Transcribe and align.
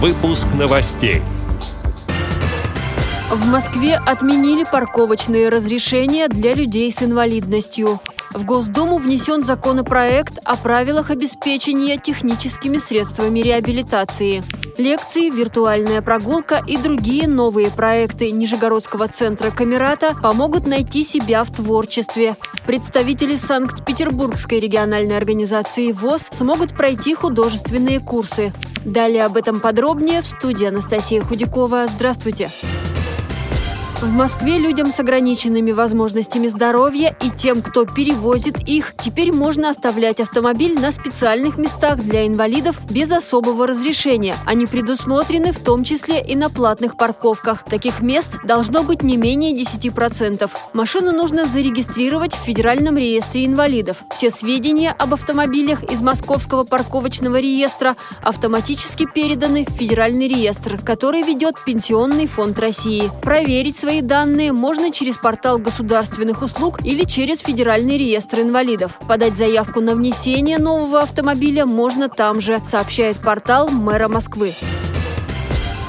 Выпуск 0.00 0.46
новостей. 0.56 1.22
В 3.32 3.44
Москве 3.44 3.96
отменили 3.96 4.62
парковочные 4.62 5.48
разрешения 5.48 6.28
для 6.28 6.54
людей 6.54 6.92
с 6.92 7.02
инвалидностью. 7.02 8.00
В 8.32 8.44
Госдуму 8.44 8.98
внесен 8.98 9.44
законопроект 9.44 10.38
о 10.44 10.56
правилах 10.56 11.10
обеспечения 11.10 11.96
техническими 11.96 12.78
средствами 12.78 13.40
реабилитации. 13.40 14.44
Лекции, 14.78 15.28
виртуальная 15.28 16.00
прогулка 16.02 16.62
и 16.64 16.76
другие 16.76 17.26
новые 17.26 17.68
проекты 17.68 18.30
Нижегородского 18.30 19.08
центра 19.08 19.50
Камерата 19.50 20.14
помогут 20.22 20.68
найти 20.68 21.02
себя 21.02 21.42
в 21.42 21.52
творчестве. 21.52 22.36
Представители 22.64 23.34
Санкт-Петербургской 23.34 24.60
региональной 24.60 25.16
организации 25.16 25.90
ВОЗ 25.90 26.28
смогут 26.30 26.76
пройти 26.76 27.16
художественные 27.16 27.98
курсы. 27.98 28.52
Далее 28.84 29.24
об 29.24 29.36
этом 29.36 29.58
подробнее 29.58 30.22
в 30.22 30.28
студии 30.28 30.66
Анастасия 30.66 31.24
Худякова. 31.24 31.88
Здравствуйте! 31.88 32.52
В 34.00 34.12
Москве 34.12 34.58
людям 34.58 34.92
с 34.92 35.00
ограниченными 35.00 35.72
возможностями 35.72 36.46
здоровья 36.46 37.16
и 37.20 37.30
тем, 37.30 37.62
кто 37.62 37.84
перевозит 37.84 38.56
их, 38.68 38.94
теперь 38.96 39.32
можно 39.32 39.70
оставлять 39.70 40.20
автомобиль 40.20 40.78
на 40.78 40.92
специальных 40.92 41.58
местах 41.58 41.98
для 41.98 42.24
инвалидов 42.24 42.78
без 42.88 43.10
особого 43.10 43.66
разрешения. 43.66 44.36
Они 44.46 44.66
предусмотрены 44.66 45.50
в 45.50 45.58
том 45.58 45.82
числе 45.82 46.22
и 46.22 46.36
на 46.36 46.48
платных 46.48 46.96
парковках. 46.96 47.64
Таких 47.64 48.00
мест 48.00 48.36
должно 48.44 48.84
быть 48.84 49.02
не 49.02 49.16
менее 49.16 49.52
10%. 49.52 50.48
Машину 50.74 51.10
нужно 51.10 51.46
зарегистрировать 51.46 52.34
в 52.34 52.44
Федеральном 52.44 52.98
реестре 52.98 53.46
инвалидов. 53.46 53.96
Все 54.14 54.30
сведения 54.30 54.94
об 54.96 55.14
автомобилях 55.14 55.82
из 55.82 56.02
Московского 56.02 56.62
парковочного 56.62 57.40
реестра 57.40 57.96
автоматически 58.22 59.08
переданы 59.12 59.64
в 59.64 59.72
Федеральный 59.72 60.28
реестр, 60.28 60.78
который 60.80 61.24
ведет 61.24 61.56
Пенсионный 61.66 62.28
фонд 62.28 62.60
России. 62.60 63.10
Проверить 63.22 63.87
свои 63.88 64.02
данные 64.02 64.52
можно 64.52 64.92
через 64.92 65.16
портал 65.16 65.56
государственных 65.56 66.42
услуг 66.42 66.84
или 66.84 67.04
через 67.04 67.38
Федеральный 67.38 67.96
реестр 67.96 68.40
инвалидов. 68.40 68.98
Подать 69.08 69.34
заявку 69.34 69.80
на 69.80 69.94
внесение 69.94 70.58
нового 70.58 71.00
автомобиля 71.00 71.64
можно 71.64 72.10
там 72.10 72.38
же, 72.38 72.60
сообщает 72.66 73.16
портал 73.16 73.70
мэра 73.70 74.08
Москвы. 74.08 74.52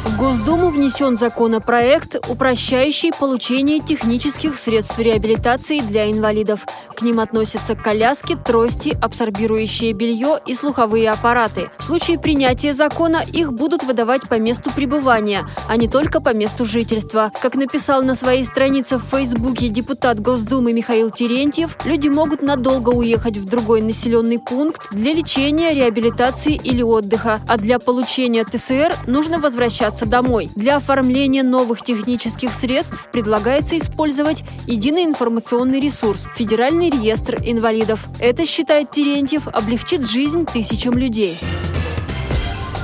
В 0.06 0.16
Госдуму 0.16 0.70
внесен 0.70 1.18
законопроект, 1.18 2.16
упрощающий 2.30 3.12
получение 3.12 3.80
технических 3.80 4.58
средств 4.58 4.98
реабилитации 4.98 5.82
для 5.82 6.10
инвалидов. 6.10 6.66
К 6.96 7.02
ним 7.02 7.20
относятся 7.20 7.76
коляски, 7.76 8.38
трости, 8.38 8.98
абсорбирующее 9.02 9.92
белье 9.92 10.40
и 10.46 10.56
слуховые 10.56 11.12
аппараты. 11.12 11.70
В 11.78 11.84
случае 11.84 12.18
принятия 12.18 12.74
закона 12.74 13.18
их 13.28 13.52
будут 13.52 13.84
выдавать 13.84 14.28
по 14.30 14.36
месту 14.36 14.72
пребывания, 14.72 15.46
а 15.68 15.76
не 15.76 15.90
только 15.90 16.22
по 16.22 16.34
месту 16.34 16.64
жительства. 16.64 17.34
Как 17.42 17.56
написал 17.56 18.02
на 18.02 18.16
своей 18.16 18.46
странице 18.46 18.98
в 18.98 19.04
Фейсбуке 19.04 19.68
депутат 19.68 20.22
Госдумы 20.22 20.72
Михаил 20.72 21.12
Терентьев, 21.12 21.78
люди 21.84 22.08
могут 22.08 22.42
надолго 22.42 22.92
уехать 22.92 23.38
в 23.38 23.46
другой 23.46 23.82
населенный 23.82 24.40
пункт 24.40 24.88
для 24.92 25.14
лечения, 25.14 25.74
реабилитации 25.74 26.54
или 26.56 26.82
отдыха, 26.82 27.42
а 27.48 27.58
для 27.58 27.80
получения 27.80 28.46
ТСР 28.46 28.98
нужно 29.06 29.40
возвращаться 29.40 29.89
возвращаться 29.90 30.06
домой. 30.06 30.50
Для 30.56 30.78
оформления 30.78 31.44
новых 31.44 31.82
технических 31.82 32.54
средств 32.54 33.08
предлагается 33.12 33.78
использовать 33.78 34.44
единый 34.68 35.04
информационный 35.04 35.80
ресурс– 35.80 36.28
Федеральный 36.36 36.90
реестр 36.90 37.38
инвалидов. 37.44 38.06
Это, 38.20 38.46
считает 38.46 38.92
Терентьев, 38.92 39.48
облегчит 39.48 40.08
жизнь 40.08 40.46
тысячам 40.46 40.98
людей. 40.98 41.38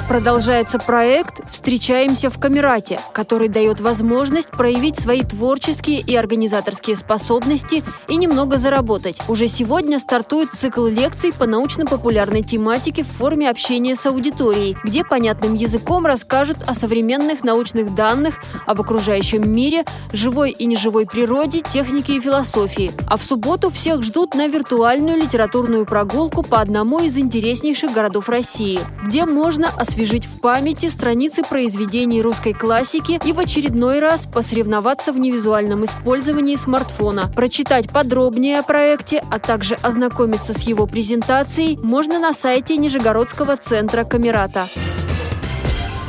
Продолжается 0.08 0.78
проект 0.78 1.42
«Встречаемся 1.52 2.30
в 2.30 2.40
Камерате», 2.40 3.00
который 3.12 3.50
дает 3.50 3.80
возможность 3.80 4.52
проявить 4.52 5.00
свои 5.00 5.24
творческие 5.24 6.00
и 6.00 6.16
организаторские 6.16 6.96
способности 6.96 7.84
и 8.08 8.16
немного 8.16 8.60
заработать. 8.60 9.18
Уже 9.28 9.48
сегодня 9.48 9.98
стартует 9.98 10.50
цикл 10.54 10.86
лекций 10.86 11.34
по 11.34 11.48
научно-популярной 11.48 12.44
тематике 12.44 13.04
в 13.04 13.08
форме 13.08 13.50
общения 13.50 13.96
с 13.96 14.06
аудиторией, 14.06 14.78
где 14.84 15.04
понятным 15.04 15.56
языком 15.56 16.06
расскажут 16.06 16.58
о 16.68 16.76
современных 16.76 17.44
научных 17.44 17.96
данных, 17.96 18.36
об 18.68 18.80
окружающем 18.80 19.52
мире, 19.52 19.86
живой 20.14 20.52
и 20.52 20.68
неживой 20.68 21.08
природе, 21.08 21.62
технике 21.62 22.18
и 22.18 22.20
философии. 22.20 22.92
А 23.08 23.18
в 23.18 23.24
субботу 23.24 23.72
всех 23.72 24.04
ждут 24.04 24.36
на 24.36 24.48
виртуальную 24.48 25.18
литературную 25.18 25.88
прогулку 25.88 26.44
по 26.44 26.62
одному 26.62 27.00
из 27.00 27.18
интереснейших 27.18 27.92
городов 27.92 28.30
России, 28.30 28.80
где 29.04 29.26
можно 29.26 29.70
освещать 29.70 29.95
освежить 29.96 30.26
в 30.26 30.42
памяти 30.42 30.90
страницы 30.90 31.42
произведений 31.42 32.22
русской 32.22 32.52
классики 32.52 33.18
и 33.26 33.32
в 33.32 33.40
очередной 33.40 34.00
раз 34.00 34.28
посоревноваться 34.28 35.14
в 35.14 35.18
невизуальном 35.18 35.86
использовании 35.86 36.58
смартфона. 36.58 37.32
Прочитать 37.34 37.90
подробнее 37.90 38.60
о 38.60 38.64
проекте, 38.64 39.24
а 39.32 39.40
также 39.40 39.76
ознакомиться 39.76 40.52
с 40.52 40.64
его 40.64 40.86
презентацией 40.86 41.78
можно 41.82 42.20
на 42.20 42.34
сайте 42.34 42.76
Нижегородского 42.76 43.56
центра 43.56 44.04
Камерата. 44.04 44.68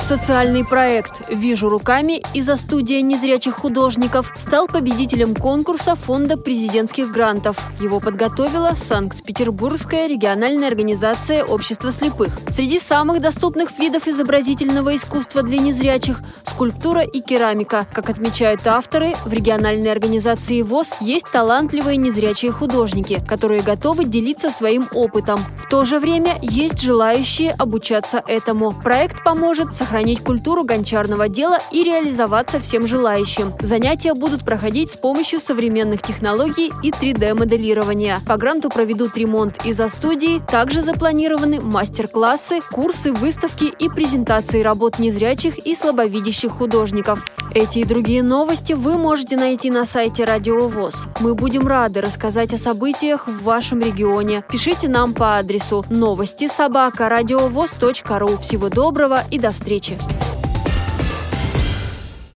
Социальный 0.06 0.64
проект 0.64 1.28
«Вижу 1.28 1.68
руками» 1.68 2.22
из-за 2.32 2.54
студия 2.54 3.00
незрячих 3.00 3.56
художников 3.56 4.32
стал 4.38 4.68
победителем 4.68 5.34
конкурса 5.34 5.96
Фонда 5.96 6.36
президентских 6.36 7.10
грантов. 7.10 7.58
Его 7.80 7.98
подготовила 7.98 8.74
Санкт-Петербургская 8.76 10.06
региональная 10.06 10.68
организация 10.68 11.42
общества 11.42 11.90
слепых. 11.90 12.38
Среди 12.50 12.78
самых 12.78 13.20
доступных 13.20 13.76
видов 13.80 14.06
изобразительного 14.06 14.94
искусства 14.94 15.42
для 15.42 15.58
незрячих– 15.58 16.20
скульптура 16.46 17.02
и 17.02 17.18
керамика. 17.18 17.84
Как 17.92 18.08
отмечают 18.08 18.64
авторы, 18.68 19.16
в 19.24 19.32
региональной 19.32 19.90
организации 19.90 20.62
ВОЗ 20.62 20.92
есть 21.00 21.26
талантливые 21.32 21.96
незрячие 21.96 22.52
художники, 22.52 23.20
которые 23.26 23.62
готовы 23.62 24.04
делиться 24.04 24.52
своим 24.52 24.88
опытом. 24.94 25.44
В 25.58 25.68
то 25.68 25.84
же 25.84 25.98
время 25.98 26.38
есть 26.42 26.80
желающие 26.80 27.50
обучаться 27.50 28.22
этому. 28.24 28.72
Проект 28.72 29.24
поможет 29.24 29.74
сохранить 29.74 29.95
сохранить 29.96 30.22
культуру 30.22 30.62
гончарного 30.62 31.26
дела 31.30 31.58
и 31.72 31.82
реализоваться 31.82 32.60
всем 32.60 32.86
желающим. 32.86 33.54
Занятия 33.60 34.12
будут 34.12 34.44
проходить 34.44 34.90
с 34.90 34.96
помощью 34.96 35.40
современных 35.40 36.02
технологий 36.02 36.70
и 36.82 36.90
3D-моделирования. 36.90 38.20
По 38.26 38.36
гранту 38.36 38.68
проведут 38.68 39.16
ремонт 39.16 39.64
из-за 39.64 39.88
студии, 39.88 40.42
также 40.50 40.82
запланированы 40.82 41.62
мастер-классы, 41.62 42.60
курсы, 42.70 43.10
выставки 43.10 43.72
и 43.78 43.88
презентации 43.88 44.60
работ 44.60 44.98
незрячих 44.98 45.56
и 45.66 45.74
слабовидящих 45.74 46.52
художников. 46.52 47.24
Эти 47.54 47.78
и 47.78 47.84
другие 47.84 48.22
новости 48.22 48.74
вы 48.74 48.98
можете 48.98 49.38
найти 49.38 49.70
на 49.70 49.86
сайте 49.86 50.24
Радио 50.24 50.68
ВОЗ. 50.68 51.06
Мы 51.20 51.34
будем 51.34 51.66
рады 51.66 52.02
рассказать 52.02 52.52
о 52.52 52.58
событиях 52.58 53.28
в 53.28 53.44
вашем 53.44 53.80
регионе. 53.80 54.44
Пишите 54.50 54.88
нам 54.88 55.14
по 55.14 55.38
адресу 55.38 55.82
новости 55.88 56.48
собака 56.48 57.08
ру. 57.08 58.36
Всего 58.36 58.68
доброго 58.68 59.24
и 59.30 59.38
до 59.38 59.52
встречи! 59.94 60.25